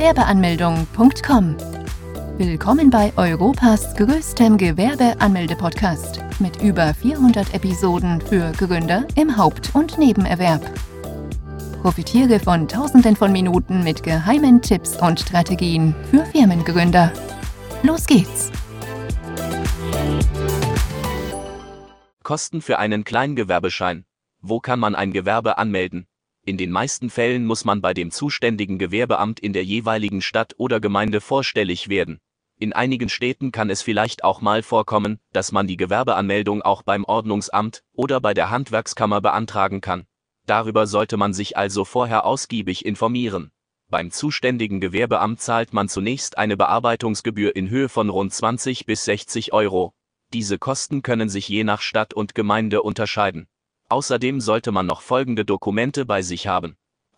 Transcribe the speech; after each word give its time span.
Gewerbeanmeldung.com. 0.00 1.56
Willkommen 2.38 2.88
bei 2.88 3.12
Europas 3.18 3.94
größtem 3.96 4.56
Gewerbeanmelde-Podcast 4.56 6.20
mit 6.38 6.62
über 6.62 6.94
400 6.94 7.52
Episoden 7.52 8.18
für 8.22 8.50
Gründer 8.52 9.06
im 9.14 9.36
Haupt- 9.36 9.74
und 9.74 9.98
Nebenerwerb. 9.98 10.62
Profitiere 11.82 12.40
von 12.40 12.66
Tausenden 12.66 13.14
von 13.14 13.30
Minuten 13.30 13.84
mit 13.84 14.02
geheimen 14.02 14.62
Tipps 14.62 14.96
und 14.96 15.20
Strategien 15.20 15.94
für 16.10 16.24
Firmengründer. 16.24 17.12
Los 17.82 18.06
geht's! 18.06 18.50
Kosten 22.22 22.62
für 22.62 22.78
einen 22.78 23.04
Kleingewerbeschein. 23.04 24.06
Wo 24.40 24.60
kann 24.60 24.80
man 24.80 24.94
ein 24.94 25.12
Gewerbe 25.12 25.58
anmelden? 25.58 26.06
In 26.50 26.56
den 26.56 26.72
meisten 26.72 27.10
Fällen 27.10 27.46
muss 27.46 27.64
man 27.64 27.80
bei 27.80 27.94
dem 27.94 28.10
zuständigen 28.10 28.76
Gewerbeamt 28.76 29.38
in 29.38 29.52
der 29.52 29.64
jeweiligen 29.64 30.20
Stadt 30.20 30.54
oder 30.56 30.80
Gemeinde 30.80 31.20
vorstellig 31.20 31.88
werden. 31.88 32.18
In 32.58 32.72
einigen 32.72 33.08
Städten 33.08 33.52
kann 33.52 33.70
es 33.70 33.82
vielleicht 33.82 34.24
auch 34.24 34.40
mal 34.40 34.64
vorkommen, 34.64 35.20
dass 35.32 35.52
man 35.52 35.68
die 35.68 35.76
Gewerbeanmeldung 35.76 36.62
auch 36.62 36.82
beim 36.82 37.04
Ordnungsamt 37.04 37.84
oder 37.92 38.20
bei 38.20 38.34
der 38.34 38.50
Handwerkskammer 38.50 39.20
beantragen 39.20 39.80
kann. 39.80 40.06
Darüber 40.44 40.88
sollte 40.88 41.16
man 41.16 41.32
sich 41.32 41.56
also 41.56 41.84
vorher 41.84 42.26
ausgiebig 42.26 42.84
informieren. 42.84 43.52
Beim 43.88 44.10
zuständigen 44.10 44.80
Gewerbeamt 44.80 45.40
zahlt 45.40 45.72
man 45.72 45.88
zunächst 45.88 46.36
eine 46.36 46.56
Bearbeitungsgebühr 46.56 47.54
in 47.54 47.70
Höhe 47.70 47.88
von 47.88 48.08
rund 48.08 48.34
20 48.34 48.86
bis 48.86 49.04
60 49.04 49.52
Euro. 49.52 49.94
Diese 50.32 50.58
Kosten 50.58 51.02
können 51.02 51.28
sich 51.28 51.48
je 51.48 51.62
nach 51.62 51.80
Stadt 51.80 52.12
und 52.12 52.34
Gemeinde 52.34 52.82
unterscheiden. 52.82 53.46
Außerdem 53.90 54.40
sollte 54.40 54.70
man 54.70 54.86
noch 54.86 55.02
folgende 55.02 55.44
Dokumente 55.44 56.06
bei 56.06 56.22
sich 56.22 56.46
haben. 56.46 56.76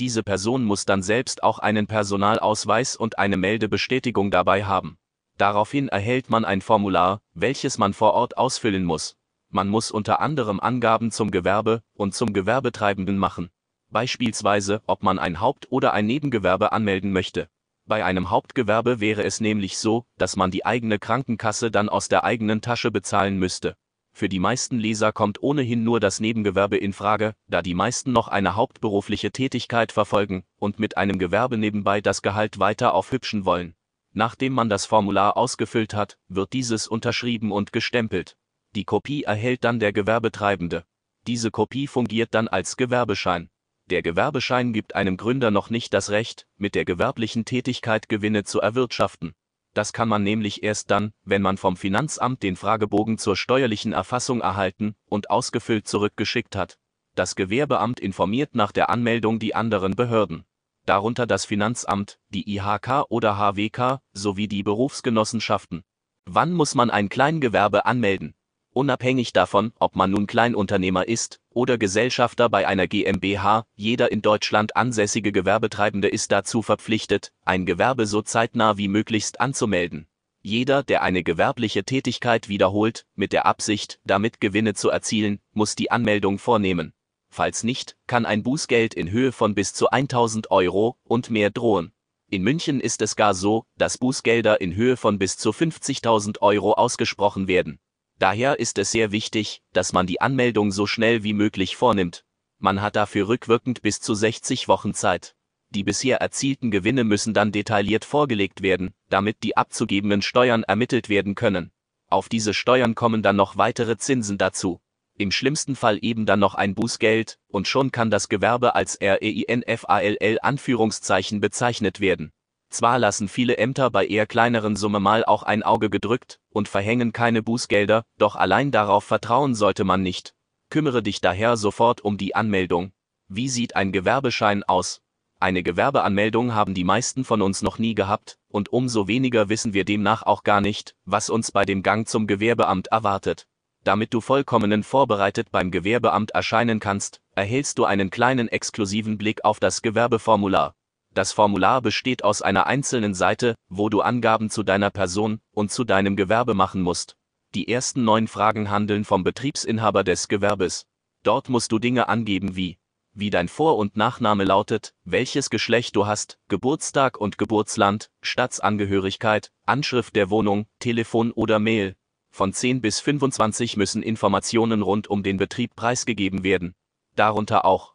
Diese 0.00 0.22
Person 0.22 0.64
muss 0.64 0.86
dann 0.86 1.02
selbst 1.02 1.42
auch 1.42 1.58
einen 1.58 1.86
Personalausweis 1.86 2.96
und 2.96 3.18
eine 3.18 3.36
Meldebestätigung 3.36 4.30
dabei 4.30 4.64
haben. 4.64 4.96
Daraufhin 5.36 5.88
erhält 5.88 6.30
man 6.30 6.46
ein 6.46 6.62
Formular, 6.62 7.20
welches 7.34 7.76
man 7.76 7.92
vor 7.92 8.14
Ort 8.14 8.38
ausfüllen 8.38 8.84
muss. 8.84 9.18
Man 9.50 9.68
muss 9.68 9.90
unter 9.90 10.20
anderem 10.20 10.58
Angaben 10.58 11.10
zum 11.10 11.30
Gewerbe 11.30 11.82
und 11.92 12.14
zum 12.14 12.32
Gewerbetreibenden 12.32 13.18
machen. 13.18 13.50
Beispielsweise, 13.90 14.80
ob 14.86 15.02
man 15.02 15.18
ein 15.18 15.38
Haupt- 15.38 15.70
oder 15.70 15.92
ein 15.92 16.06
Nebengewerbe 16.06 16.72
anmelden 16.72 17.12
möchte. 17.12 17.48
Bei 17.84 18.02
einem 18.02 18.30
Hauptgewerbe 18.30 19.00
wäre 19.00 19.24
es 19.24 19.40
nämlich 19.40 19.76
so, 19.76 20.06
dass 20.16 20.34
man 20.34 20.50
die 20.50 20.64
eigene 20.64 20.98
Krankenkasse 20.98 21.70
dann 21.70 21.90
aus 21.90 22.08
der 22.08 22.24
eigenen 22.24 22.62
Tasche 22.62 22.90
bezahlen 22.90 23.38
müsste. 23.38 23.76
Für 24.20 24.28
die 24.28 24.38
meisten 24.38 24.78
Leser 24.78 25.12
kommt 25.12 25.42
ohnehin 25.42 25.82
nur 25.82 25.98
das 25.98 26.20
Nebengewerbe 26.20 26.76
in 26.76 26.92
Frage, 26.92 27.34
da 27.48 27.62
die 27.62 27.72
meisten 27.72 28.12
noch 28.12 28.28
eine 28.28 28.54
hauptberufliche 28.54 29.30
Tätigkeit 29.30 29.92
verfolgen 29.92 30.44
und 30.58 30.78
mit 30.78 30.98
einem 30.98 31.18
Gewerbe 31.18 31.56
nebenbei 31.56 32.02
das 32.02 32.20
Gehalt 32.20 32.58
weiter 32.58 32.92
aufhübschen 32.92 33.46
wollen. 33.46 33.74
Nachdem 34.12 34.52
man 34.52 34.68
das 34.68 34.84
Formular 34.84 35.38
ausgefüllt 35.38 35.94
hat, 35.94 36.18
wird 36.28 36.52
dieses 36.52 36.86
unterschrieben 36.86 37.50
und 37.50 37.72
gestempelt. 37.72 38.36
Die 38.74 38.84
Kopie 38.84 39.22
erhält 39.22 39.64
dann 39.64 39.80
der 39.80 39.94
Gewerbetreibende. 39.94 40.84
Diese 41.26 41.50
Kopie 41.50 41.86
fungiert 41.86 42.34
dann 42.34 42.46
als 42.46 42.76
Gewerbeschein. 42.76 43.48
Der 43.86 44.02
Gewerbeschein 44.02 44.74
gibt 44.74 44.94
einem 44.94 45.16
Gründer 45.16 45.50
noch 45.50 45.70
nicht 45.70 45.94
das 45.94 46.10
Recht, 46.10 46.46
mit 46.58 46.74
der 46.74 46.84
gewerblichen 46.84 47.46
Tätigkeit 47.46 48.10
Gewinne 48.10 48.44
zu 48.44 48.60
erwirtschaften. 48.60 49.32
Das 49.74 49.92
kann 49.92 50.08
man 50.08 50.22
nämlich 50.22 50.62
erst 50.62 50.90
dann, 50.90 51.12
wenn 51.24 51.42
man 51.42 51.56
vom 51.56 51.76
Finanzamt 51.76 52.42
den 52.42 52.56
Fragebogen 52.56 53.18
zur 53.18 53.36
steuerlichen 53.36 53.92
Erfassung 53.92 54.40
erhalten 54.40 54.94
und 55.06 55.30
ausgefüllt 55.30 55.86
zurückgeschickt 55.86 56.56
hat. 56.56 56.78
Das 57.14 57.36
Gewerbeamt 57.36 58.00
informiert 58.00 58.54
nach 58.54 58.72
der 58.72 58.90
Anmeldung 58.90 59.38
die 59.38 59.54
anderen 59.54 59.94
Behörden. 59.94 60.44
Darunter 60.86 61.26
das 61.26 61.44
Finanzamt, 61.44 62.18
die 62.30 62.56
IHK 62.56 63.04
oder 63.08 63.36
HWK 63.36 64.00
sowie 64.12 64.48
die 64.48 64.62
Berufsgenossenschaften. 64.62 65.82
Wann 66.24 66.52
muss 66.52 66.74
man 66.74 66.90
ein 66.90 67.08
Kleingewerbe 67.08 67.86
anmelden? 67.86 68.34
Unabhängig 68.72 69.32
davon, 69.32 69.72
ob 69.78 69.96
man 69.96 70.10
nun 70.10 70.26
Kleinunternehmer 70.26 71.06
ist 71.06 71.39
oder 71.54 71.78
Gesellschafter 71.78 72.48
bei 72.48 72.66
einer 72.66 72.86
GmbH, 72.86 73.66
jeder 73.74 74.12
in 74.12 74.22
Deutschland 74.22 74.76
ansässige 74.76 75.32
Gewerbetreibende 75.32 76.08
ist 76.08 76.32
dazu 76.32 76.62
verpflichtet, 76.62 77.32
ein 77.44 77.66
Gewerbe 77.66 78.06
so 78.06 78.22
zeitnah 78.22 78.76
wie 78.76 78.88
möglichst 78.88 79.40
anzumelden. 79.40 80.06
Jeder, 80.42 80.82
der 80.82 81.02
eine 81.02 81.22
gewerbliche 81.22 81.84
Tätigkeit 81.84 82.48
wiederholt, 82.48 83.04
mit 83.14 83.32
der 83.32 83.44
Absicht, 83.44 84.00
damit 84.04 84.40
Gewinne 84.40 84.74
zu 84.74 84.88
erzielen, 84.88 85.40
muss 85.52 85.76
die 85.76 85.90
Anmeldung 85.90 86.38
vornehmen. 86.38 86.94
Falls 87.28 87.62
nicht, 87.62 87.96
kann 88.06 88.26
ein 88.26 88.42
Bußgeld 88.42 88.94
in 88.94 89.10
Höhe 89.10 89.32
von 89.32 89.54
bis 89.54 89.74
zu 89.74 89.90
1000 89.90 90.50
Euro 90.50 90.96
und 91.04 91.30
mehr 91.30 91.50
drohen. 91.50 91.92
In 92.28 92.42
München 92.42 92.80
ist 92.80 93.02
es 93.02 93.16
gar 93.16 93.34
so, 93.34 93.66
dass 93.76 93.98
Bußgelder 93.98 94.60
in 94.60 94.74
Höhe 94.74 94.96
von 94.96 95.18
bis 95.18 95.36
zu 95.36 95.50
50.000 95.50 96.40
Euro 96.40 96.72
ausgesprochen 96.72 97.46
werden. 97.46 97.80
Daher 98.20 98.60
ist 98.60 98.76
es 98.76 98.90
sehr 98.90 99.12
wichtig, 99.12 99.62
dass 99.72 99.94
man 99.94 100.06
die 100.06 100.20
Anmeldung 100.20 100.72
so 100.72 100.86
schnell 100.86 101.24
wie 101.24 101.32
möglich 101.32 101.74
vornimmt. 101.74 102.26
Man 102.58 102.82
hat 102.82 102.94
dafür 102.94 103.28
rückwirkend 103.28 103.80
bis 103.80 104.02
zu 104.02 104.14
60 104.14 104.68
Wochen 104.68 104.92
Zeit. 104.92 105.34
Die 105.70 105.84
bisher 105.84 106.20
erzielten 106.20 106.70
Gewinne 106.70 107.04
müssen 107.04 107.32
dann 107.32 107.50
detailliert 107.50 108.04
vorgelegt 108.04 108.60
werden, 108.60 108.92
damit 109.08 109.42
die 109.42 109.56
abzugebenden 109.56 110.20
Steuern 110.20 110.64
ermittelt 110.64 111.08
werden 111.08 111.34
können. 111.34 111.70
Auf 112.10 112.28
diese 112.28 112.52
Steuern 112.52 112.94
kommen 112.94 113.22
dann 113.22 113.36
noch 113.36 113.56
weitere 113.56 113.96
Zinsen 113.96 114.36
dazu. 114.36 114.82
Im 115.16 115.30
schlimmsten 115.30 115.74
Fall 115.74 115.98
eben 116.02 116.26
dann 116.26 116.40
noch 116.40 116.54
ein 116.54 116.74
Bußgeld, 116.74 117.38
und 117.48 117.68
schon 117.68 117.90
kann 117.90 118.10
das 118.10 118.28
Gewerbe 118.28 118.74
als 118.74 118.98
REINFALL 119.00 120.38
Anführungszeichen 120.42 121.40
bezeichnet 121.40 122.00
werden. 122.00 122.32
Zwar 122.70 123.00
lassen 123.00 123.28
viele 123.28 123.58
Ämter 123.58 123.90
bei 123.90 124.06
eher 124.06 124.26
kleineren 124.26 124.76
Summe 124.76 125.00
mal 125.00 125.24
auch 125.24 125.42
ein 125.42 125.64
Auge 125.64 125.90
gedrückt 125.90 126.38
und 126.50 126.68
verhängen 126.68 127.12
keine 127.12 127.42
Bußgelder, 127.42 128.04
doch 128.16 128.36
allein 128.36 128.70
darauf 128.70 129.04
vertrauen 129.04 129.56
sollte 129.56 129.82
man 129.84 130.02
nicht. 130.02 130.34
Kümmere 130.70 131.02
dich 131.02 131.20
daher 131.20 131.56
sofort 131.56 132.00
um 132.00 132.16
die 132.16 132.36
Anmeldung. 132.36 132.92
Wie 133.26 133.48
sieht 133.48 133.74
ein 133.74 133.90
Gewerbeschein 133.90 134.62
aus? 134.62 135.02
Eine 135.40 135.62
Gewerbeanmeldung 135.64 136.54
haben 136.54 136.74
die 136.74 136.84
meisten 136.84 137.24
von 137.24 137.42
uns 137.42 137.62
noch 137.62 137.78
nie 137.78 137.94
gehabt, 137.94 138.38
und 138.48 138.68
umso 138.72 139.08
weniger 139.08 139.48
wissen 139.48 139.72
wir 139.72 139.84
demnach 139.84 140.22
auch 140.22 140.44
gar 140.44 140.60
nicht, 140.60 140.94
was 141.04 141.28
uns 141.28 141.50
bei 141.50 141.64
dem 141.64 141.82
Gang 141.82 142.06
zum 142.06 142.26
Gewerbeamt 142.26 142.88
erwartet. 142.88 143.48
Damit 143.82 144.14
du 144.14 144.20
vollkommenen 144.20 144.82
vorbereitet 144.84 145.50
beim 145.50 145.70
Gewerbeamt 145.70 146.32
erscheinen 146.32 146.78
kannst, 146.78 147.20
erhältst 147.34 147.78
du 147.78 147.84
einen 147.84 148.10
kleinen 148.10 148.48
exklusiven 148.48 149.16
Blick 149.16 149.44
auf 149.44 149.58
das 149.58 149.80
Gewerbeformular. 149.80 150.74
Das 151.12 151.32
Formular 151.32 151.82
besteht 151.82 152.22
aus 152.22 152.40
einer 152.40 152.66
einzelnen 152.66 153.14
Seite, 153.14 153.56
wo 153.68 153.88
du 153.88 154.00
Angaben 154.00 154.48
zu 154.48 154.62
deiner 154.62 154.90
Person 154.90 155.40
und 155.52 155.72
zu 155.72 155.84
deinem 155.84 156.14
Gewerbe 156.14 156.54
machen 156.54 156.82
musst. 156.82 157.16
Die 157.54 157.68
ersten 157.68 158.04
neun 158.04 158.28
Fragen 158.28 158.70
handeln 158.70 159.04
vom 159.04 159.24
Betriebsinhaber 159.24 160.04
des 160.04 160.28
Gewerbes. 160.28 160.86
Dort 161.24 161.48
musst 161.48 161.72
du 161.72 161.80
Dinge 161.80 162.08
angeben 162.08 162.54
wie, 162.54 162.78
wie 163.12 163.30
dein 163.30 163.48
Vor- 163.48 163.76
und 163.76 163.96
Nachname 163.96 164.44
lautet, 164.44 164.94
welches 165.04 165.50
Geschlecht 165.50 165.96
du 165.96 166.06
hast, 166.06 166.38
Geburtstag 166.46 167.18
und 167.18 167.38
Geburtsland, 167.38 168.10
Staatsangehörigkeit, 168.22 169.50
Anschrift 169.66 170.14
der 170.14 170.30
Wohnung, 170.30 170.66
Telefon 170.78 171.32
oder 171.32 171.58
Mail. 171.58 171.96
Von 172.30 172.52
10 172.52 172.80
bis 172.80 173.00
25 173.00 173.76
müssen 173.76 174.04
Informationen 174.04 174.82
rund 174.82 175.08
um 175.08 175.24
den 175.24 175.38
Betrieb 175.38 175.74
preisgegeben 175.74 176.44
werden. 176.44 176.74
Darunter 177.16 177.64
auch 177.64 177.94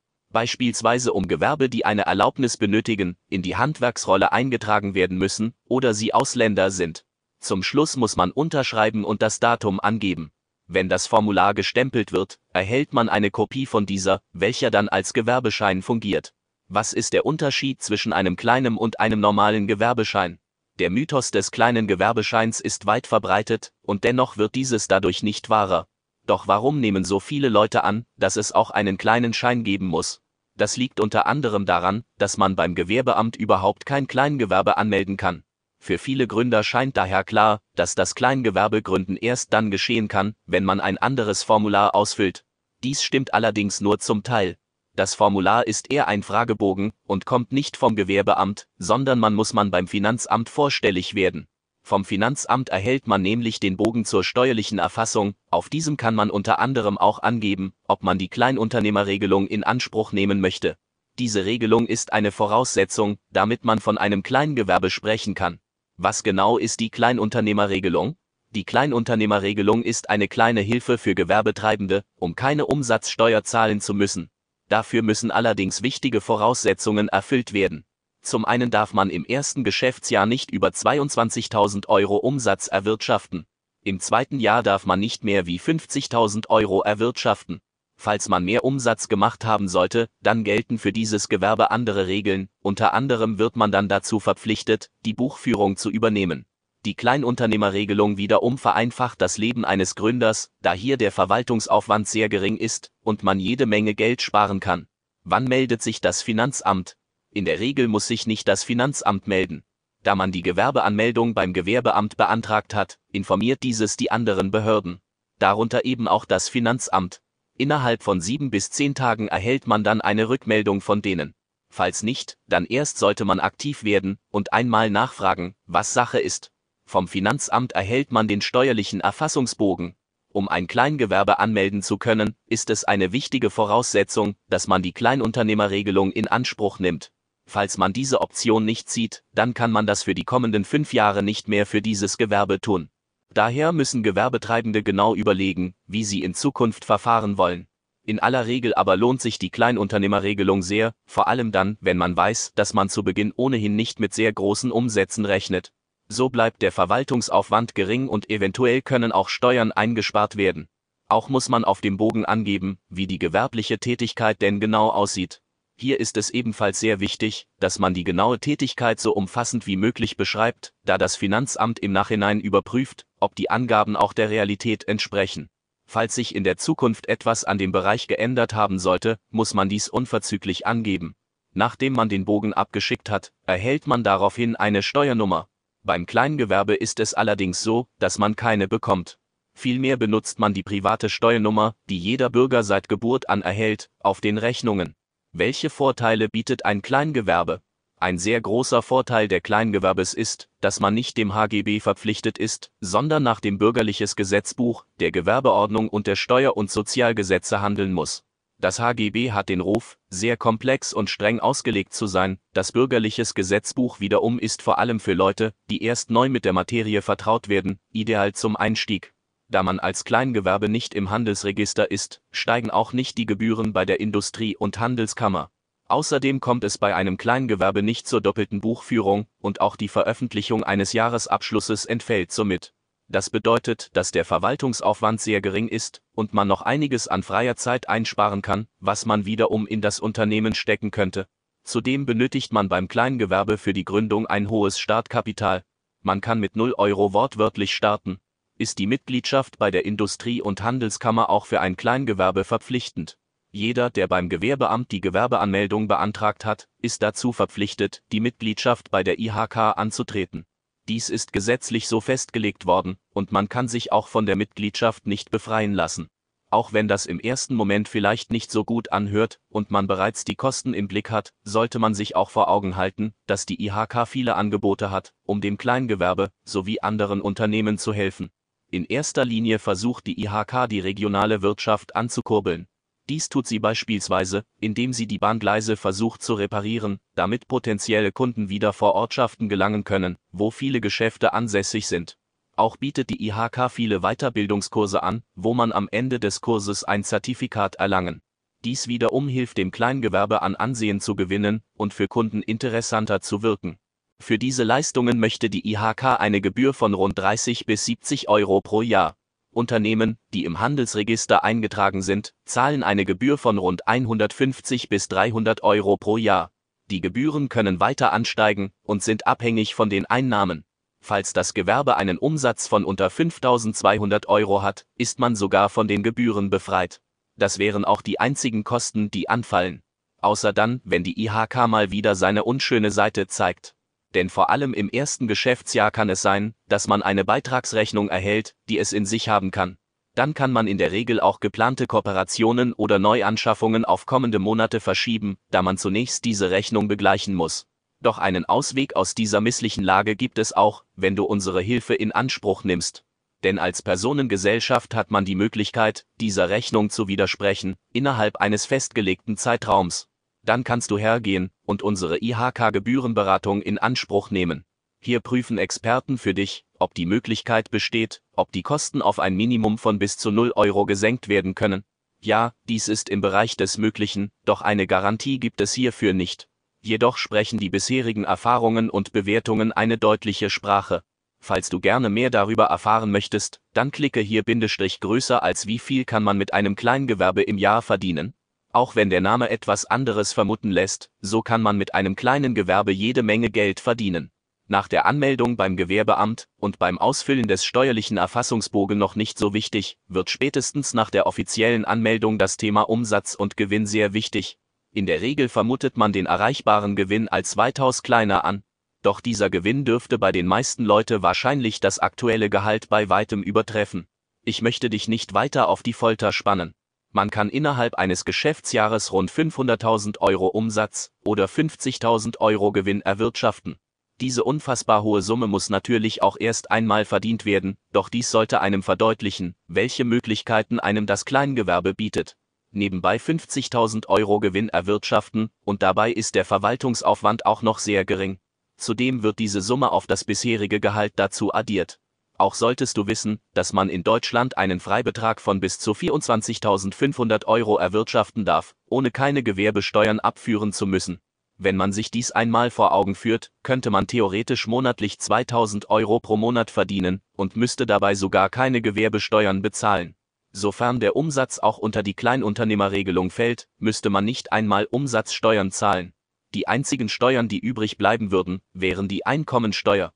beispielsweise 0.31 1.13
um 1.13 1.27
Gewerbe, 1.27 1.69
die 1.69 1.85
eine 1.85 2.03
Erlaubnis 2.03 2.57
benötigen, 2.57 3.17
in 3.29 3.41
die 3.41 3.55
Handwerksrolle 3.55 4.31
eingetragen 4.31 4.93
werden 4.93 5.17
müssen 5.17 5.53
oder 5.65 5.93
sie 5.93 6.13
Ausländer 6.13 6.71
sind. 6.71 7.05
Zum 7.39 7.63
Schluss 7.63 7.97
muss 7.97 8.15
man 8.15 8.31
unterschreiben 8.31 9.03
und 9.03 9.21
das 9.21 9.39
Datum 9.39 9.79
angeben. 9.79 10.31
Wenn 10.67 10.89
das 10.89 11.07
Formular 11.07 11.53
gestempelt 11.53 12.11
wird, 12.11 12.39
erhält 12.53 12.93
man 12.93 13.09
eine 13.09 13.31
Kopie 13.31 13.65
von 13.65 13.85
dieser, 13.85 14.21
welcher 14.31 14.71
dann 14.71 14.89
als 14.89 15.13
Gewerbeschein 15.13 15.81
fungiert. 15.81 16.33
Was 16.69 16.93
ist 16.93 17.11
der 17.11 17.25
Unterschied 17.25 17.81
zwischen 17.81 18.13
einem 18.13 18.37
kleinen 18.37 18.77
und 18.77 18.99
einem 19.01 19.19
normalen 19.19 19.67
Gewerbeschein? 19.67 20.39
Der 20.79 20.89
Mythos 20.89 21.31
des 21.31 21.51
kleinen 21.51 21.87
Gewerbescheins 21.87 22.61
ist 22.61 22.85
weit 22.85 23.05
verbreitet, 23.05 23.73
und 23.81 24.05
dennoch 24.05 24.37
wird 24.37 24.55
dieses 24.55 24.87
dadurch 24.87 25.21
nicht 25.21 25.49
wahrer. 25.49 25.87
Doch 26.31 26.47
warum 26.47 26.79
nehmen 26.79 27.03
so 27.03 27.19
viele 27.19 27.49
Leute 27.49 27.83
an, 27.83 28.05
dass 28.15 28.37
es 28.37 28.53
auch 28.53 28.71
einen 28.71 28.97
kleinen 28.97 29.33
Schein 29.33 29.65
geben 29.65 29.87
muss? 29.87 30.21
Das 30.55 30.77
liegt 30.77 31.01
unter 31.01 31.25
anderem 31.25 31.65
daran, 31.65 32.05
dass 32.19 32.37
man 32.37 32.55
beim 32.55 32.73
Gewerbeamt 32.73 33.35
überhaupt 33.35 33.85
kein 33.85 34.07
Kleingewerbe 34.07 34.77
anmelden 34.77 35.17
kann. 35.17 35.43
Für 35.77 35.97
viele 35.97 36.27
Gründer 36.27 36.63
scheint 36.63 36.95
daher 36.95 37.25
klar, 37.25 37.59
dass 37.75 37.95
das 37.95 38.15
Kleingewerbegründen 38.15 39.17
erst 39.17 39.51
dann 39.51 39.71
geschehen 39.71 40.07
kann, 40.07 40.33
wenn 40.45 40.63
man 40.63 40.79
ein 40.79 40.97
anderes 40.97 41.43
Formular 41.43 41.95
ausfüllt. 41.95 42.45
Dies 42.81 43.03
stimmt 43.03 43.33
allerdings 43.33 43.81
nur 43.81 43.99
zum 43.99 44.23
Teil. 44.23 44.55
Das 44.95 45.15
Formular 45.15 45.67
ist 45.67 45.91
eher 45.91 46.07
ein 46.07 46.23
Fragebogen 46.23 46.93
und 47.05 47.25
kommt 47.25 47.51
nicht 47.51 47.75
vom 47.75 47.97
Gewerbeamt, 47.97 48.69
sondern 48.77 49.19
man 49.19 49.33
muss 49.33 49.51
man 49.51 49.69
beim 49.69 49.85
Finanzamt 49.85 50.47
vorstellig 50.47 51.13
werden. 51.13 51.49
Vom 51.83 52.05
Finanzamt 52.05 52.69
erhält 52.69 53.07
man 53.07 53.21
nämlich 53.21 53.59
den 53.59 53.75
Bogen 53.75 54.05
zur 54.05 54.23
steuerlichen 54.23 54.79
Erfassung, 54.79 55.33
auf 55.49 55.69
diesem 55.69 55.97
kann 55.97 56.15
man 56.15 56.29
unter 56.29 56.59
anderem 56.59 56.97
auch 56.97 57.19
angeben, 57.19 57.73
ob 57.87 58.03
man 58.03 58.17
die 58.17 58.29
Kleinunternehmerregelung 58.29 59.47
in 59.47 59.63
Anspruch 59.63 60.11
nehmen 60.11 60.39
möchte. 60.39 60.77
Diese 61.19 61.45
Regelung 61.45 61.87
ist 61.87 62.13
eine 62.13 62.31
Voraussetzung, 62.31 63.17
damit 63.31 63.65
man 63.65 63.79
von 63.79 63.97
einem 63.97 64.23
Kleingewerbe 64.23 64.89
sprechen 64.89 65.35
kann. 65.35 65.59
Was 65.97 66.23
genau 66.23 66.57
ist 66.57 66.79
die 66.79 66.89
Kleinunternehmerregelung? 66.89 68.15
Die 68.51 68.63
Kleinunternehmerregelung 68.63 69.83
ist 69.83 70.09
eine 70.09 70.27
kleine 70.27 70.61
Hilfe 70.61 70.97
für 70.97 71.15
Gewerbetreibende, 71.15 72.03
um 72.15 72.35
keine 72.35 72.65
Umsatzsteuer 72.65 73.43
zahlen 73.43 73.81
zu 73.81 73.93
müssen. 73.93 74.29
Dafür 74.67 75.01
müssen 75.03 75.31
allerdings 75.31 75.83
wichtige 75.83 76.21
Voraussetzungen 76.21 77.09
erfüllt 77.09 77.53
werden. 77.53 77.85
Zum 78.21 78.45
einen 78.45 78.69
darf 78.69 78.93
man 78.93 79.09
im 79.09 79.25
ersten 79.25 79.63
Geschäftsjahr 79.63 80.25
nicht 80.25 80.51
über 80.51 80.69
22.000 80.69 81.87
Euro 81.87 82.17
Umsatz 82.17 82.67
erwirtschaften. 82.67 83.45
Im 83.83 83.99
zweiten 83.99 84.39
Jahr 84.39 84.61
darf 84.61 84.85
man 84.85 84.99
nicht 84.99 85.23
mehr 85.23 85.47
wie 85.47 85.59
50.000 85.59 86.49
Euro 86.49 86.81
erwirtschaften. 86.81 87.61
Falls 87.97 88.29
man 88.29 88.43
mehr 88.43 88.63
Umsatz 88.63 89.07
gemacht 89.07 89.45
haben 89.45 89.67
sollte, 89.67 90.07
dann 90.21 90.43
gelten 90.43 90.77
für 90.77 90.91
dieses 90.91 91.29
Gewerbe 91.29 91.71
andere 91.71 92.07
Regeln, 92.07 92.49
unter 92.61 92.93
anderem 92.93 93.39
wird 93.39 93.55
man 93.55 93.71
dann 93.71 93.89
dazu 93.89 94.19
verpflichtet, 94.19 94.89
die 95.05 95.13
Buchführung 95.13 95.77
zu 95.77 95.89
übernehmen. 95.89 96.45
Die 96.83 96.95
Kleinunternehmerregelung 96.95 98.17
wiederum 98.17 98.57
vereinfacht 98.57 99.21
das 99.21 99.37
Leben 99.37 99.65
eines 99.65 99.93
Gründers, 99.93 100.49
da 100.61 100.73
hier 100.73 100.97
der 100.97 101.11
Verwaltungsaufwand 101.11 102.07
sehr 102.07 102.27
gering 102.27 102.57
ist 102.57 102.89
und 103.03 103.21
man 103.21 103.39
jede 103.39 103.67
Menge 103.67 103.93
Geld 103.93 104.23
sparen 104.23 104.59
kann. 104.59 104.87
Wann 105.23 105.43
meldet 105.43 105.83
sich 105.83 106.01
das 106.01 106.23
Finanzamt? 106.23 106.97
In 107.33 107.45
der 107.45 107.59
Regel 107.59 107.87
muss 107.87 108.07
sich 108.07 108.27
nicht 108.27 108.47
das 108.49 108.65
Finanzamt 108.65 109.25
melden. 109.25 109.63
Da 110.03 110.15
man 110.15 110.33
die 110.33 110.41
Gewerbeanmeldung 110.41 111.33
beim 111.33 111.53
Gewerbeamt 111.53 112.17
beantragt 112.17 112.73
hat, 112.73 112.99
informiert 113.11 113.63
dieses 113.63 113.95
die 113.95 114.11
anderen 114.11 114.51
Behörden. 114.51 114.99
Darunter 115.39 115.85
eben 115.85 116.09
auch 116.09 116.25
das 116.25 116.49
Finanzamt. 116.49 117.21
Innerhalb 117.57 118.03
von 118.03 118.19
sieben 118.19 118.49
bis 118.49 118.69
zehn 118.69 118.95
Tagen 118.95 119.29
erhält 119.29 119.65
man 119.65 119.83
dann 119.83 120.01
eine 120.01 120.27
Rückmeldung 120.27 120.81
von 120.81 121.01
denen. 121.01 121.33
Falls 121.69 122.03
nicht, 122.03 122.37
dann 122.47 122.65
erst 122.65 122.97
sollte 122.97 123.23
man 123.23 123.39
aktiv 123.39 123.85
werden 123.85 124.17
und 124.29 124.51
einmal 124.51 124.89
nachfragen, 124.89 125.55
was 125.67 125.93
Sache 125.93 126.19
ist. 126.19 126.51
Vom 126.85 127.07
Finanzamt 127.07 127.71
erhält 127.71 128.11
man 128.11 128.27
den 128.27 128.41
steuerlichen 128.41 128.99
Erfassungsbogen. 128.99 129.95
Um 130.33 130.49
ein 130.49 130.67
Kleingewerbe 130.67 131.39
anmelden 131.39 131.81
zu 131.81 131.97
können, 131.97 132.35
ist 132.45 132.69
es 132.69 132.83
eine 132.83 133.13
wichtige 133.13 133.49
Voraussetzung, 133.49 134.35
dass 134.49 134.67
man 134.67 134.81
die 134.81 134.93
Kleinunternehmerregelung 134.93 136.11
in 136.11 136.27
Anspruch 136.27 136.79
nimmt. 136.79 137.11
Falls 137.53 137.77
man 137.77 137.91
diese 137.91 138.21
Option 138.21 138.63
nicht 138.63 138.89
zieht, 138.89 139.25
dann 139.33 139.53
kann 139.53 139.73
man 139.73 139.85
das 139.85 140.03
für 140.03 140.15
die 140.15 140.23
kommenden 140.23 140.63
fünf 140.63 140.93
Jahre 140.93 141.21
nicht 141.21 141.49
mehr 141.49 141.65
für 141.65 141.81
dieses 141.81 142.17
Gewerbe 142.17 142.61
tun. 142.61 142.89
Daher 143.33 143.73
müssen 143.73 144.03
Gewerbetreibende 144.03 144.83
genau 144.83 145.15
überlegen, 145.15 145.75
wie 145.85 146.05
sie 146.05 146.23
in 146.23 146.33
Zukunft 146.33 146.85
verfahren 146.85 147.37
wollen. 147.37 147.67
In 148.05 148.21
aller 148.21 148.47
Regel 148.47 148.73
aber 148.73 148.95
lohnt 148.95 149.21
sich 149.21 149.37
die 149.37 149.49
Kleinunternehmerregelung 149.49 150.63
sehr, 150.63 150.93
vor 151.05 151.27
allem 151.27 151.51
dann, 151.51 151.77
wenn 151.81 151.97
man 151.97 152.15
weiß, 152.15 152.53
dass 152.55 152.73
man 152.73 152.87
zu 152.87 153.03
Beginn 153.03 153.33
ohnehin 153.35 153.75
nicht 153.75 153.99
mit 153.99 154.13
sehr 154.13 154.31
großen 154.31 154.71
Umsätzen 154.71 155.25
rechnet. 155.25 155.73
So 156.07 156.29
bleibt 156.29 156.61
der 156.61 156.71
Verwaltungsaufwand 156.71 157.75
gering 157.75 158.07
und 158.07 158.29
eventuell 158.29 158.81
können 158.81 159.11
auch 159.11 159.27
Steuern 159.27 159.73
eingespart 159.73 160.37
werden. 160.37 160.69
Auch 161.09 161.27
muss 161.27 161.49
man 161.49 161.65
auf 161.65 161.81
dem 161.81 161.97
Bogen 161.97 162.23
angeben, 162.23 162.77
wie 162.87 163.07
die 163.07 163.19
gewerbliche 163.19 163.77
Tätigkeit 163.77 164.41
denn 164.41 164.61
genau 164.61 164.87
aussieht. 164.87 165.41
Hier 165.81 165.99
ist 165.99 166.15
es 166.15 166.29
ebenfalls 166.29 166.79
sehr 166.79 166.99
wichtig, 166.99 167.47
dass 167.59 167.79
man 167.79 167.95
die 167.95 168.03
genaue 168.03 168.37
Tätigkeit 168.37 168.99
so 168.99 169.13
umfassend 169.15 169.65
wie 169.65 169.77
möglich 169.77 170.15
beschreibt, 170.15 170.75
da 170.85 170.99
das 170.99 171.15
Finanzamt 171.15 171.79
im 171.79 171.91
Nachhinein 171.91 172.39
überprüft, 172.39 173.07
ob 173.19 173.33
die 173.33 173.49
Angaben 173.49 173.95
auch 173.95 174.13
der 174.13 174.29
Realität 174.29 174.87
entsprechen. 174.87 175.49
Falls 175.87 176.13
sich 176.13 176.35
in 176.35 176.43
der 176.43 176.57
Zukunft 176.57 177.09
etwas 177.09 177.45
an 177.45 177.57
dem 177.57 177.71
Bereich 177.71 178.05
geändert 178.05 178.53
haben 178.53 178.77
sollte, 178.77 179.17
muss 179.31 179.55
man 179.55 179.69
dies 179.69 179.89
unverzüglich 179.89 180.67
angeben. 180.67 181.15
Nachdem 181.55 181.93
man 181.93 182.09
den 182.09 182.25
Bogen 182.25 182.53
abgeschickt 182.53 183.09
hat, 183.09 183.31
erhält 183.47 183.87
man 183.87 184.03
daraufhin 184.03 184.55
eine 184.55 184.83
Steuernummer. 184.83 185.47
Beim 185.81 186.05
Kleingewerbe 186.05 186.75
ist 186.75 186.99
es 186.99 187.15
allerdings 187.15 187.63
so, 187.63 187.87
dass 187.97 188.19
man 188.19 188.35
keine 188.35 188.67
bekommt. 188.67 189.17
Vielmehr 189.55 189.97
benutzt 189.97 190.37
man 190.37 190.53
die 190.53 190.61
private 190.61 191.09
Steuernummer, 191.09 191.73
die 191.89 191.97
jeder 191.97 192.29
Bürger 192.29 192.61
seit 192.61 192.87
Geburt 192.87 193.29
an 193.29 193.41
erhält, 193.41 193.89
auf 193.97 194.21
den 194.21 194.37
Rechnungen. 194.37 194.93
Welche 195.33 195.69
Vorteile 195.69 196.27
bietet 196.27 196.65
ein 196.65 196.81
Kleingewerbe? 196.81 197.61
Ein 197.97 198.17
sehr 198.17 198.41
großer 198.41 198.81
Vorteil 198.81 199.29
der 199.29 199.39
Kleingewerbes 199.39 200.13
ist, 200.13 200.49
dass 200.59 200.81
man 200.81 200.93
nicht 200.93 201.15
dem 201.15 201.33
HGB 201.33 201.79
verpflichtet 201.79 202.37
ist, 202.37 202.69
sondern 202.81 203.23
nach 203.23 203.39
dem 203.39 203.57
Bürgerliches 203.57 204.17
Gesetzbuch, 204.17 204.85
der 204.99 205.13
Gewerbeordnung 205.13 205.87
und 205.87 206.07
der 206.07 206.17
Steuer- 206.17 206.57
und 206.57 206.69
Sozialgesetze 206.69 207.61
handeln 207.61 207.93
muss. 207.93 208.25
Das 208.59 208.79
HGB 208.79 209.31
hat 209.31 209.47
den 209.47 209.61
Ruf, 209.61 209.97
sehr 210.09 210.35
komplex 210.35 210.91
und 210.91 211.09
streng 211.09 211.39
ausgelegt 211.39 211.93
zu 211.93 212.07
sein, 212.07 212.37
das 212.51 212.73
Bürgerliches 212.73 213.33
Gesetzbuch 213.33 214.01
wiederum 214.01 214.37
ist 214.37 214.61
vor 214.61 214.79
allem 214.79 214.99
für 214.99 215.13
Leute, 215.13 215.53
die 215.69 215.81
erst 215.81 216.11
neu 216.11 216.27
mit 216.27 216.43
der 216.43 216.53
Materie 216.53 217.01
vertraut 217.01 217.47
werden, 217.47 217.79
ideal 217.93 218.33
zum 218.33 218.57
Einstieg. 218.57 219.13
Da 219.51 219.63
man 219.63 219.81
als 219.81 220.05
Kleingewerbe 220.05 220.69
nicht 220.69 220.93
im 220.93 221.09
Handelsregister 221.09 221.91
ist, 221.91 222.21
steigen 222.31 222.71
auch 222.71 222.93
nicht 222.93 223.17
die 223.17 223.25
Gebühren 223.25 223.73
bei 223.73 223.83
der 223.83 223.99
Industrie- 223.99 224.55
und 224.55 224.79
Handelskammer. 224.79 225.51
Außerdem 225.89 226.39
kommt 226.39 226.63
es 226.63 226.77
bei 226.77 226.95
einem 226.95 227.17
Kleingewerbe 227.17 227.83
nicht 227.83 228.07
zur 228.07 228.21
doppelten 228.21 228.61
Buchführung 228.61 229.27
und 229.39 229.59
auch 229.59 229.75
die 229.75 229.89
Veröffentlichung 229.89 230.63
eines 230.63 230.93
Jahresabschlusses 230.93 231.83
entfällt 231.83 232.31
somit. 232.31 232.73
Das 233.09 233.29
bedeutet, 233.29 233.89
dass 233.91 234.11
der 234.11 234.23
Verwaltungsaufwand 234.23 235.19
sehr 235.19 235.41
gering 235.41 235.67
ist 235.67 236.01
und 236.13 236.33
man 236.33 236.47
noch 236.47 236.61
einiges 236.61 237.09
an 237.09 237.21
freier 237.21 237.57
Zeit 237.57 237.89
einsparen 237.89 238.41
kann, 238.41 238.69
was 238.79 239.05
man 239.05 239.25
wiederum 239.25 239.67
in 239.67 239.81
das 239.81 239.99
Unternehmen 239.99 240.55
stecken 240.55 240.91
könnte. 240.91 241.27
Zudem 241.65 242.05
benötigt 242.05 242.53
man 242.53 242.69
beim 242.69 242.87
Kleingewerbe 242.87 243.57
für 243.57 243.73
die 243.73 243.83
Gründung 243.83 244.27
ein 244.27 244.49
hohes 244.49 244.79
Startkapital. 244.79 245.65
Man 246.01 246.21
kann 246.21 246.39
mit 246.39 246.55
0 246.55 246.73
Euro 246.77 247.11
wortwörtlich 247.11 247.75
starten 247.75 248.21
ist 248.61 248.77
die 248.77 248.85
Mitgliedschaft 248.85 249.57
bei 249.57 249.71
der 249.71 249.85
Industrie- 249.85 250.39
und 250.39 250.61
Handelskammer 250.61 251.31
auch 251.31 251.47
für 251.47 251.61
ein 251.61 251.75
Kleingewerbe 251.75 252.43
verpflichtend. 252.43 253.17
Jeder, 253.49 253.89
der 253.89 254.07
beim 254.07 254.29
Gewerbeamt 254.29 254.91
die 254.91 255.01
Gewerbeanmeldung 255.01 255.87
beantragt 255.87 256.45
hat, 256.45 256.69
ist 256.79 257.01
dazu 257.01 257.33
verpflichtet, 257.33 258.03
die 258.11 258.19
Mitgliedschaft 258.19 258.91
bei 258.91 259.03
der 259.03 259.17
IHK 259.17 259.57
anzutreten. 259.57 260.45
Dies 260.87 261.09
ist 261.09 261.33
gesetzlich 261.33 261.87
so 261.87 262.01
festgelegt 262.01 262.67
worden, 262.67 262.97
und 263.15 263.31
man 263.31 263.49
kann 263.49 263.67
sich 263.67 263.91
auch 263.91 264.07
von 264.07 264.27
der 264.27 264.35
Mitgliedschaft 264.35 265.07
nicht 265.07 265.31
befreien 265.31 265.73
lassen. 265.73 266.07
Auch 266.51 266.71
wenn 266.71 266.87
das 266.87 267.07
im 267.07 267.19
ersten 267.19 267.55
Moment 267.55 267.87
vielleicht 267.87 268.31
nicht 268.31 268.51
so 268.51 268.63
gut 268.63 268.91
anhört 268.91 269.39
und 269.49 269.71
man 269.71 269.87
bereits 269.87 270.23
die 270.23 270.35
Kosten 270.35 270.75
im 270.75 270.87
Blick 270.87 271.09
hat, 271.09 271.33
sollte 271.43 271.79
man 271.79 271.95
sich 271.95 272.15
auch 272.15 272.29
vor 272.29 272.47
Augen 272.47 272.75
halten, 272.75 273.15
dass 273.25 273.47
die 273.47 273.65
IHK 273.65 274.07
viele 274.07 274.35
Angebote 274.35 274.91
hat, 274.91 275.13
um 275.23 275.41
dem 275.41 275.57
Kleingewerbe 275.57 276.29
sowie 276.43 276.79
anderen 276.79 277.21
Unternehmen 277.21 277.79
zu 277.79 277.91
helfen. 277.91 278.29
In 278.73 278.85
erster 278.85 279.25
Linie 279.25 279.59
versucht 279.59 280.07
die 280.07 280.23
IHK 280.23 280.69
die 280.69 280.79
regionale 280.79 281.41
Wirtschaft 281.41 281.93
anzukurbeln. 281.93 282.67
Dies 283.09 283.27
tut 283.27 283.45
sie 283.45 283.59
beispielsweise, 283.59 284.45
indem 284.61 284.93
sie 284.93 285.07
die 285.07 285.17
Bahngleise 285.17 285.75
versucht 285.75 286.21
zu 286.23 286.35
reparieren, 286.35 286.99
damit 287.13 287.49
potenzielle 287.49 288.13
Kunden 288.13 288.47
wieder 288.47 288.71
vor 288.71 288.95
Ortschaften 288.95 289.49
gelangen 289.49 289.83
können, 289.83 290.15
wo 290.31 290.51
viele 290.51 290.79
Geschäfte 290.79 291.33
ansässig 291.33 291.87
sind. 291.87 292.17
Auch 292.55 292.77
bietet 292.77 293.09
die 293.09 293.27
IHK 293.27 293.69
viele 293.69 293.99
Weiterbildungskurse 293.99 295.03
an, 295.03 295.23
wo 295.35 295.53
man 295.53 295.73
am 295.73 295.89
Ende 295.91 296.21
des 296.21 296.39
Kurses 296.39 296.85
ein 296.85 297.03
Zertifikat 297.03 297.75
erlangen. 297.75 298.21
Dies 298.63 298.87
wiederum 298.87 299.27
hilft 299.27 299.57
dem 299.57 299.71
Kleingewerbe 299.71 300.41
an 300.41 300.55
Ansehen 300.55 301.01
zu 301.01 301.15
gewinnen 301.15 301.61
und 301.73 301.93
für 301.93 302.07
Kunden 302.07 302.41
interessanter 302.41 303.19
zu 303.19 303.41
wirken. 303.41 303.79
Für 304.21 304.37
diese 304.37 304.63
Leistungen 304.63 305.19
möchte 305.19 305.49
die 305.49 305.67
IHK 305.67 306.19
eine 306.19 306.41
Gebühr 306.41 306.75
von 306.75 306.93
rund 306.93 307.17
30 307.17 307.65
bis 307.65 307.85
70 307.85 308.29
Euro 308.29 308.61
pro 308.61 308.83
Jahr. 308.83 309.15
Unternehmen, 309.49 310.19
die 310.31 310.45
im 310.45 310.59
Handelsregister 310.59 311.43
eingetragen 311.43 312.03
sind, 312.03 312.35
zahlen 312.45 312.83
eine 312.83 313.03
Gebühr 313.03 313.39
von 313.39 313.57
rund 313.57 313.87
150 313.87 314.89
bis 314.89 315.07
300 315.07 315.63
Euro 315.63 315.97
pro 315.97 316.17
Jahr. 316.17 316.51
Die 316.91 317.01
Gebühren 317.01 317.49
können 317.49 317.79
weiter 317.79 318.13
ansteigen 318.13 318.71
und 318.83 319.01
sind 319.01 319.25
abhängig 319.25 319.73
von 319.73 319.89
den 319.89 320.05
Einnahmen. 320.05 320.65
Falls 321.03 321.33
das 321.33 321.55
Gewerbe 321.55 321.97
einen 321.97 322.19
Umsatz 322.19 322.67
von 322.67 322.85
unter 322.85 323.09
5200 323.09 324.29
Euro 324.29 324.61
hat, 324.61 324.85
ist 324.97 325.17
man 325.17 325.35
sogar 325.35 325.69
von 325.69 325.87
den 325.87 326.03
Gebühren 326.03 326.51
befreit. 326.51 327.01
Das 327.37 327.57
wären 327.57 327.85
auch 327.85 328.03
die 328.03 328.19
einzigen 328.19 328.63
Kosten, 328.63 329.09
die 329.09 329.29
anfallen. 329.29 329.81
Außer 330.21 330.53
dann, 330.53 330.79
wenn 330.83 331.03
die 331.03 331.19
IHK 331.25 331.67
mal 331.67 331.89
wieder 331.89 332.13
seine 332.13 332.43
unschöne 332.43 332.91
Seite 332.91 333.25
zeigt. 333.25 333.73
Denn 334.13 334.29
vor 334.29 334.49
allem 334.49 334.73
im 334.73 334.89
ersten 334.89 335.27
Geschäftsjahr 335.27 335.91
kann 335.91 336.09
es 336.09 336.21
sein, 336.21 336.53
dass 336.67 336.87
man 336.87 337.01
eine 337.01 337.23
Beitragsrechnung 337.23 338.09
erhält, 338.09 338.55
die 338.67 338.77
es 338.77 338.93
in 338.93 339.05
sich 339.05 339.29
haben 339.29 339.51
kann. 339.51 339.77
Dann 340.15 340.33
kann 340.33 340.51
man 340.51 340.67
in 340.67 340.77
der 340.77 340.91
Regel 340.91 341.21
auch 341.21 341.39
geplante 341.39 341.87
Kooperationen 341.87 342.73
oder 342.73 342.99
Neuanschaffungen 342.99 343.85
auf 343.85 344.05
kommende 344.05 344.39
Monate 344.39 344.81
verschieben, 344.81 345.37
da 345.51 345.61
man 345.61 345.77
zunächst 345.77 346.25
diese 346.25 346.51
Rechnung 346.51 346.89
begleichen 346.89 347.33
muss. 347.33 347.67
Doch 348.01 348.17
einen 348.17 348.45
Ausweg 348.45 348.95
aus 348.95 349.15
dieser 349.15 349.39
misslichen 349.39 349.83
Lage 349.83 350.15
gibt 350.15 350.37
es 350.37 350.53
auch, 350.53 350.83
wenn 350.95 351.15
du 351.15 351.23
unsere 351.23 351.61
Hilfe 351.61 351.93
in 351.93 352.11
Anspruch 352.11 352.63
nimmst. 352.65 353.05
Denn 353.43 353.57
als 353.57 353.81
Personengesellschaft 353.81 354.93
hat 354.95 355.11
man 355.11 355.23
die 355.23 355.35
Möglichkeit, 355.35 356.05
dieser 356.19 356.49
Rechnung 356.49 356.89
zu 356.89 357.07
widersprechen, 357.07 357.75
innerhalb 357.93 358.37
eines 358.37 358.65
festgelegten 358.65 359.37
Zeitraums. 359.37 360.09
Dann 360.43 360.63
kannst 360.63 360.91
du 360.91 360.97
hergehen 360.97 361.51
und 361.65 361.83
unsere 361.83 362.17
IHK-Gebührenberatung 362.17 363.61
in 363.61 363.77
Anspruch 363.77 364.31
nehmen. 364.31 364.65
Hier 364.99 365.19
prüfen 365.19 365.57
Experten 365.57 366.17
für 366.17 366.33
dich, 366.33 366.65
ob 366.77 366.93
die 366.93 367.05
Möglichkeit 367.05 367.71
besteht, 367.71 368.21
ob 368.35 368.51
die 368.51 368.63
Kosten 368.63 369.01
auf 369.01 369.19
ein 369.19 369.35
Minimum 369.35 369.77
von 369.77 369.99
bis 369.99 370.17
zu 370.17 370.31
0 370.31 370.51
Euro 370.55 370.85
gesenkt 370.85 371.27
werden 371.27 371.55
können. 371.55 371.83
Ja, 372.19 372.53
dies 372.69 372.87
ist 372.87 373.09
im 373.09 373.21
Bereich 373.21 373.57
des 373.57 373.77
Möglichen, 373.77 374.31
doch 374.45 374.61
eine 374.61 374.85
Garantie 374.85 375.39
gibt 375.39 375.59
es 375.59 375.73
hierfür 375.73 376.13
nicht. 376.13 376.47
Jedoch 376.81 377.17
sprechen 377.17 377.59
die 377.59 377.69
bisherigen 377.69 378.23
Erfahrungen 378.23 378.89
und 378.89 379.11
Bewertungen 379.11 379.71
eine 379.71 379.97
deutliche 379.97 380.49
Sprache. 380.49 381.03
Falls 381.39 381.69
du 381.69 381.79
gerne 381.79 382.09
mehr 382.09 382.29
darüber 382.29 382.65
erfahren 382.65 383.09
möchtest, 383.09 383.59
dann 383.73 383.91
klicke 383.91 384.19
hier 384.19 384.43
Bindestrich 384.43 384.99
größer 384.99 385.41
als 385.41 385.65
wie 385.65 385.79
viel 385.79 386.05
kann 386.05 386.23
man 386.23 386.37
mit 386.37 386.53
einem 386.53 386.75
Kleingewerbe 386.75 387.41
im 387.41 387.57
Jahr 387.57 387.81
verdienen. 387.81 388.35
Auch 388.73 388.95
wenn 388.95 389.09
der 389.09 389.21
Name 389.21 389.49
etwas 389.49 389.85
anderes 389.85 390.33
vermuten 390.33 390.71
lässt, 390.71 391.09
so 391.19 391.41
kann 391.41 391.61
man 391.61 391.77
mit 391.77 391.93
einem 391.93 392.15
kleinen 392.15 392.55
Gewerbe 392.55 392.91
jede 392.91 393.23
Menge 393.23 393.49
Geld 393.49 393.79
verdienen. 393.79 394.31
Nach 394.67 394.87
der 394.87 395.05
Anmeldung 395.05 395.57
beim 395.57 395.75
Gewerbeamt 395.75 396.47
und 396.57 396.79
beim 396.79 396.97
Ausfüllen 396.97 397.47
des 397.47 397.65
steuerlichen 397.65 398.17
Erfassungsbogen 398.17 398.97
noch 398.97 399.15
nicht 399.15 399.37
so 399.37 399.53
wichtig, 399.53 399.97
wird 400.07 400.29
spätestens 400.29 400.93
nach 400.93 401.09
der 401.09 401.27
offiziellen 401.27 401.83
Anmeldung 401.83 402.37
das 402.37 402.55
Thema 402.55 402.83
Umsatz 402.83 403.35
und 403.35 403.57
Gewinn 403.57 403.85
sehr 403.85 404.13
wichtig, 404.13 404.57
in 404.93 405.05
der 405.05 405.21
Regel 405.21 405.47
vermutet 405.47 405.95
man 405.95 406.11
den 406.11 406.25
erreichbaren 406.25 406.97
Gewinn 406.97 407.29
als 407.29 407.55
weitaus 407.55 408.03
kleiner 408.03 408.43
an, 408.43 408.61
doch 409.03 409.21
dieser 409.21 409.49
Gewinn 409.49 409.85
dürfte 409.85 410.19
bei 410.19 410.33
den 410.33 410.45
meisten 410.45 410.83
Leute 410.83 411.21
wahrscheinlich 411.21 411.79
das 411.79 411.97
aktuelle 411.99 412.49
Gehalt 412.49 412.89
bei 412.89 413.07
weitem 413.07 413.41
übertreffen. 413.41 414.07
Ich 414.43 414.61
möchte 414.61 414.89
dich 414.89 415.07
nicht 415.07 415.33
weiter 415.33 415.69
auf 415.69 415.81
die 415.81 415.93
Folter 415.93 416.33
spannen. 416.33 416.73
Man 417.11 417.29
kann 417.29 417.49
innerhalb 417.49 417.95
eines 417.95 418.25
Geschäftsjahres 418.25 419.11
rund 419.11 419.31
500.000 419.31 420.19
Euro 420.19 420.47
Umsatz 420.47 421.11
oder 421.25 421.45
50.000 421.45 422.39
Euro 422.39 422.71
Gewinn 422.71 423.01
erwirtschaften. 423.01 423.77
Diese 424.19 424.43
unfassbar 424.43 425.03
hohe 425.03 425.21
Summe 425.21 425.47
muss 425.47 425.69
natürlich 425.69 426.21
auch 426.21 426.37
erst 426.39 426.71
einmal 426.71 427.05
verdient 427.05 427.45
werden, 427.45 427.77
doch 427.91 428.09
dies 428.09 428.29
sollte 428.31 428.61
einem 428.61 428.83
verdeutlichen, 428.83 429.55
welche 429.67 430.05
Möglichkeiten 430.05 430.79
einem 430.79 431.05
das 431.05 431.25
Kleingewerbe 431.25 431.93
bietet 431.93 432.37
nebenbei 432.71 433.17
50.000 433.17 434.07
Euro 434.07 434.39
Gewinn 434.39 434.69
erwirtschaften, 434.69 435.49
und 435.63 435.83
dabei 435.83 436.11
ist 436.11 436.35
der 436.35 436.45
Verwaltungsaufwand 436.45 437.45
auch 437.45 437.61
noch 437.61 437.79
sehr 437.79 438.05
gering. 438.05 438.39
Zudem 438.77 439.23
wird 439.23 439.39
diese 439.39 439.61
Summe 439.61 439.91
auf 439.91 440.07
das 440.07 440.23
bisherige 440.23 440.79
Gehalt 440.79 441.13
dazu 441.17 441.53
addiert. 441.53 441.99
Auch 442.41 442.55
solltest 442.55 442.97
du 442.97 443.05
wissen, 443.05 443.39
dass 443.53 443.71
man 443.71 443.87
in 443.87 444.01
Deutschland 444.01 444.57
einen 444.57 444.79
Freibetrag 444.79 445.39
von 445.39 445.59
bis 445.59 445.77
zu 445.77 445.91
24.500 445.91 447.45
Euro 447.45 447.77
erwirtschaften 447.77 448.45
darf, 448.45 448.73
ohne 448.87 449.11
keine 449.11 449.43
Gewerbesteuern 449.43 450.19
abführen 450.19 450.73
zu 450.73 450.87
müssen. 450.87 451.19
Wenn 451.59 451.77
man 451.77 451.91
sich 451.93 452.09
dies 452.09 452.31
einmal 452.31 452.71
vor 452.71 452.93
Augen 452.93 453.13
führt, 453.13 453.51
könnte 453.61 453.91
man 453.91 454.07
theoretisch 454.07 454.65
monatlich 454.65 455.19
2000 455.19 455.91
Euro 455.91 456.19
pro 456.19 456.35
Monat 456.35 456.71
verdienen 456.71 457.21
und 457.37 457.55
müsste 457.57 457.85
dabei 457.85 458.15
sogar 458.15 458.49
keine 458.49 458.81
Gewerbesteuern 458.81 459.61
bezahlen. 459.61 460.15
Sofern 460.51 460.99
der 460.99 461.15
Umsatz 461.15 461.59
auch 461.59 461.77
unter 461.77 462.01
die 462.01 462.15
Kleinunternehmerregelung 462.15 463.29
fällt, 463.29 463.67
müsste 463.77 464.09
man 464.09 464.25
nicht 464.25 464.51
einmal 464.51 464.85
Umsatzsteuern 464.85 465.69
zahlen. 465.69 466.13
Die 466.55 466.67
einzigen 466.67 467.07
Steuern, 467.07 467.49
die 467.49 467.59
übrig 467.59 467.99
bleiben 467.99 468.31
würden, 468.31 468.63
wären 468.73 469.07
die 469.07 469.27
Einkommensteuer. 469.27 470.11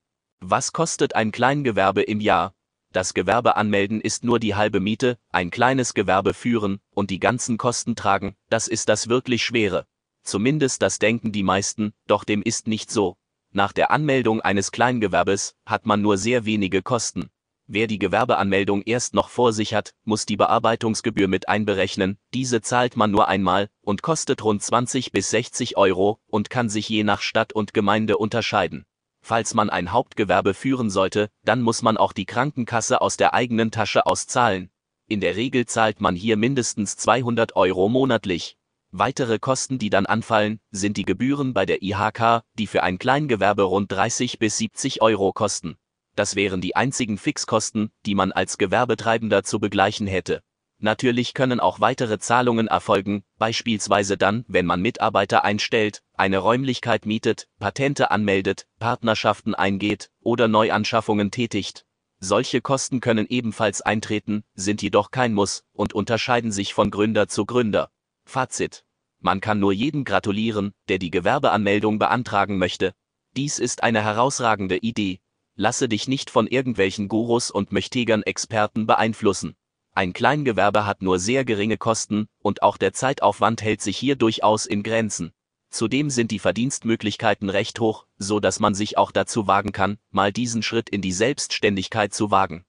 Was 0.47 0.73
kostet 0.73 1.15
ein 1.15 1.31
Kleingewerbe 1.31 2.03
im 2.03 2.19
Jahr? 2.19 2.53
Das 2.91 3.15
Gewerbe 3.15 3.55
anmelden 3.55 3.99
ist 3.99 4.23
nur 4.23 4.37
die 4.37 4.53
halbe 4.53 4.79
Miete, 4.79 5.17
ein 5.31 5.49
kleines 5.49 5.95
Gewerbe 5.95 6.35
führen 6.35 6.81
und 6.91 7.09
die 7.09 7.19
ganzen 7.19 7.57
Kosten 7.57 7.95
tragen, 7.95 8.35
das 8.51 8.67
ist 8.67 8.87
das 8.87 9.09
wirklich 9.09 9.43
Schwere. 9.43 9.87
Zumindest 10.21 10.83
das 10.83 10.99
denken 10.99 11.31
die 11.31 11.41
meisten, 11.41 11.93
doch 12.05 12.23
dem 12.23 12.43
ist 12.43 12.67
nicht 12.67 12.91
so. 12.91 13.17
Nach 13.53 13.73
der 13.73 13.89
Anmeldung 13.89 14.39
eines 14.39 14.71
Kleingewerbes 14.71 15.55
hat 15.65 15.87
man 15.87 16.03
nur 16.03 16.15
sehr 16.19 16.45
wenige 16.45 16.83
Kosten. 16.83 17.31
Wer 17.65 17.87
die 17.87 17.97
Gewerbeanmeldung 17.97 18.83
erst 18.83 19.15
noch 19.15 19.29
vor 19.29 19.51
sich 19.51 19.73
hat, 19.73 19.95
muss 20.03 20.27
die 20.27 20.37
Bearbeitungsgebühr 20.37 21.27
mit 21.27 21.49
einberechnen, 21.49 22.19
diese 22.35 22.61
zahlt 22.61 22.97
man 22.97 23.09
nur 23.09 23.27
einmal 23.27 23.67
und 23.81 24.03
kostet 24.03 24.43
rund 24.43 24.61
20 24.61 25.11
bis 25.11 25.31
60 25.31 25.75
Euro 25.75 26.19
und 26.27 26.51
kann 26.51 26.69
sich 26.69 26.87
je 26.87 27.03
nach 27.03 27.21
Stadt 27.21 27.51
und 27.51 27.73
Gemeinde 27.73 28.19
unterscheiden. 28.19 28.85
Falls 29.27 29.55
man 29.55 29.71
ein 29.71 29.91
Hauptgewerbe 29.91 30.53
führen 30.53 30.91
sollte, 30.91 31.31
dann 31.43 31.63
muss 31.63 31.81
man 31.81 31.97
auch 31.97 32.13
die 32.13 32.27
Krankenkasse 32.27 33.01
aus 33.01 33.17
der 33.17 33.33
eigenen 33.33 33.71
Tasche 33.71 34.05
auszahlen. 34.05 34.69
In 35.07 35.19
der 35.19 35.35
Regel 35.35 35.65
zahlt 35.65 35.99
man 35.99 36.15
hier 36.15 36.37
mindestens 36.37 36.95
200 36.95 37.55
Euro 37.55 37.89
monatlich. 37.89 38.55
Weitere 38.91 39.39
Kosten, 39.39 39.79
die 39.79 39.89
dann 39.89 40.05
anfallen, 40.05 40.59
sind 40.69 40.97
die 40.97 41.05
Gebühren 41.05 41.55
bei 41.55 41.65
der 41.65 41.81
IHK, 41.81 42.43
die 42.59 42.67
für 42.67 42.83
ein 42.83 42.99
Kleingewerbe 42.99 43.63
rund 43.63 43.91
30 43.91 44.37
bis 44.37 44.59
70 44.59 45.01
Euro 45.01 45.33
kosten. 45.33 45.75
Das 46.15 46.35
wären 46.35 46.61
die 46.61 46.75
einzigen 46.75 47.17
Fixkosten, 47.17 47.89
die 48.05 48.13
man 48.13 48.31
als 48.31 48.59
Gewerbetreibender 48.59 49.41
zu 49.41 49.59
begleichen 49.59 50.05
hätte. 50.05 50.43
Natürlich 50.77 51.33
können 51.33 51.59
auch 51.59 51.79
weitere 51.79 52.19
Zahlungen 52.19 52.67
erfolgen, 52.67 53.23
beispielsweise 53.37 54.17
dann, 54.17 54.43
wenn 54.47 54.65
man 54.65 54.81
Mitarbeiter 54.81 55.43
einstellt, 55.43 56.03
eine 56.13 56.39
Räumlichkeit 56.39 57.05
mietet, 57.05 57.47
Patente 57.59 58.11
anmeldet, 58.11 58.67
Partnerschaften 58.79 59.55
eingeht 59.55 60.11
oder 60.21 60.47
Neuanschaffungen 60.47 61.31
tätigt. 61.31 61.85
Solche 62.19 62.61
Kosten 62.61 62.99
können 62.99 63.25
ebenfalls 63.27 63.81
eintreten, 63.81 64.43
sind 64.53 64.81
jedoch 64.81 65.11
kein 65.11 65.33
Muss 65.33 65.63
und 65.73 65.93
unterscheiden 65.93 66.51
sich 66.51 66.73
von 66.73 66.91
Gründer 66.91 67.27
zu 67.27 67.45
Gründer. 67.45 67.89
Fazit. 68.25 68.85
Man 69.19 69.41
kann 69.41 69.59
nur 69.59 69.73
jedem 69.73 70.03
gratulieren, 70.03 70.73
der 70.87 70.97
die 70.97 71.11
Gewerbeanmeldung 71.11 71.99
beantragen 71.99 72.57
möchte. 72.57 72.93
Dies 73.35 73.59
ist 73.59 73.83
eine 73.83 74.03
herausragende 74.03 74.77
Idee, 74.77 75.19
Lasse 75.57 75.87
dich 75.87 76.09
nicht 76.09 76.29
von 76.29 76.47
irgendwelchen 76.47 77.07
Gurus 77.07 77.49
und 77.49 77.71
Möchtegern 77.71 78.23
Experten 78.23 78.87
beeinflussen. 78.87 79.55
Ein 79.97 80.11
Kleingewerbe 80.11 80.85
hat 80.85 81.01
nur 81.01 81.19
sehr 81.19 81.45
geringe 81.45 81.77
Kosten 81.77 82.27
und 82.39 82.63
auch 82.63 82.75
der 82.75 82.91
Zeitaufwand 82.91 83.61
hält 83.61 83.81
sich 83.81 83.97
hier 83.97 84.17
durchaus 84.17 84.65
in 84.65 84.83
Grenzen. 84.83 85.31
Zudem 85.69 86.09
sind 86.09 86.31
die 86.31 86.39
Verdienstmöglichkeiten 86.39 87.49
recht 87.49 87.79
hoch, 87.79 88.05
so 88.17 88.41
dass 88.41 88.59
man 88.59 88.75
sich 88.75 88.97
auch 88.97 89.11
dazu 89.11 89.47
wagen 89.47 89.71
kann, 89.71 89.95
mal 90.11 90.33
diesen 90.33 90.63
Schritt 90.63 90.89
in 90.89 91.01
die 91.01 91.13
Selbstständigkeit 91.13 92.13
zu 92.13 92.29
wagen. 92.29 92.65